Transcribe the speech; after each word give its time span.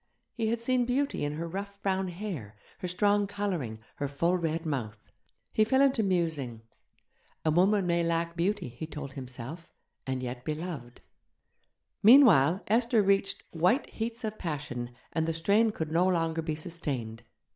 He 0.33 0.47
had 0.47 0.59
seen 0.59 0.85
beauty 0.85 1.23
in 1.23 1.33
her 1.33 1.47
rough 1.47 1.79
brown 1.83 2.07
hair, 2.07 2.55
her 2.79 2.87
strong 2.87 3.27
colouring, 3.27 3.77
her 3.97 4.07
full 4.07 4.35
red 4.35 4.65
mouth. 4.65 5.11
He 5.53 5.63
fell 5.63 5.79
into 5.83 6.01
musing... 6.01 6.63
a 7.45 7.51
woman 7.51 7.85
may 7.85 8.01
lack 8.01 8.35
beauty, 8.35 8.67
he 8.69 8.87
told 8.87 9.13
himself, 9.13 9.71
and 10.07 10.23
yet 10.23 10.43
be 10.43 10.55
loved.... 10.55 11.01
Meanwhile 12.01 12.63
Esther 12.65 13.03
reached 13.03 13.43
white 13.51 13.91
heats 13.91 14.23
of 14.23 14.39
passion, 14.39 14.89
and 15.13 15.27
the 15.27 15.33
strain 15.33 15.69
could 15.69 15.91
no 15.91 16.07
longer 16.07 16.41
be 16.41 16.55
sustained. 16.55 17.21